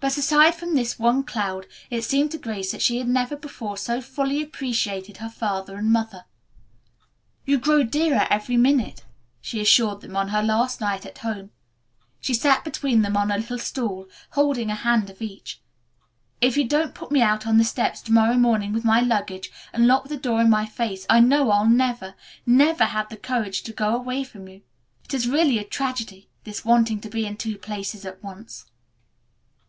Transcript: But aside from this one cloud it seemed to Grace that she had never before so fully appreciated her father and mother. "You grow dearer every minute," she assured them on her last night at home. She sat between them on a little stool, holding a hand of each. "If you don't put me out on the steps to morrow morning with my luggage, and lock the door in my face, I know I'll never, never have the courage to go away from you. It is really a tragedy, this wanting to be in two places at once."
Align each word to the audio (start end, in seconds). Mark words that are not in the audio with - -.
But 0.00 0.16
aside 0.16 0.54
from 0.54 0.76
this 0.76 0.96
one 0.96 1.24
cloud 1.24 1.66
it 1.90 2.02
seemed 2.04 2.30
to 2.30 2.38
Grace 2.38 2.70
that 2.70 2.80
she 2.80 2.98
had 2.98 3.08
never 3.08 3.34
before 3.36 3.76
so 3.76 4.00
fully 4.00 4.40
appreciated 4.40 5.16
her 5.16 5.28
father 5.28 5.76
and 5.76 5.90
mother. 5.90 6.24
"You 7.44 7.58
grow 7.58 7.82
dearer 7.82 8.28
every 8.30 8.56
minute," 8.56 9.04
she 9.40 9.60
assured 9.60 10.00
them 10.00 10.14
on 10.16 10.28
her 10.28 10.40
last 10.40 10.80
night 10.80 11.04
at 11.04 11.18
home. 11.18 11.50
She 12.20 12.32
sat 12.32 12.62
between 12.62 13.02
them 13.02 13.16
on 13.16 13.32
a 13.32 13.36
little 13.38 13.58
stool, 13.58 14.06
holding 14.30 14.70
a 14.70 14.76
hand 14.76 15.10
of 15.10 15.20
each. 15.20 15.60
"If 16.40 16.56
you 16.56 16.62
don't 16.64 16.94
put 16.94 17.10
me 17.10 17.20
out 17.20 17.44
on 17.44 17.58
the 17.58 17.64
steps 17.64 18.00
to 18.02 18.12
morrow 18.12 18.36
morning 18.36 18.72
with 18.72 18.84
my 18.84 19.00
luggage, 19.00 19.50
and 19.72 19.88
lock 19.88 20.06
the 20.06 20.16
door 20.16 20.40
in 20.40 20.48
my 20.48 20.64
face, 20.64 21.06
I 21.10 21.18
know 21.18 21.50
I'll 21.50 21.66
never, 21.68 22.14
never 22.46 22.84
have 22.84 23.08
the 23.08 23.16
courage 23.16 23.62
to 23.64 23.72
go 23.72 23.96
away 23.96 24.22
from 24.22 24.46
you. 24.46 24.62
It 25.06 25.12
is 25.12 25.26
really 25.28 25.58
a 25.58 25.64
tragedy, 25.64 26.28
this 26.44 26.64
wanting 26.64 27.00
to 27.00 27.10
be 27.10 27.26
in 27.26 27.36
two 27.36 27.58
places 27.58 28.04
at 28.04 28.22
once." 28.22 28.64